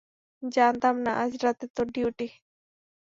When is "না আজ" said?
1.05-1.31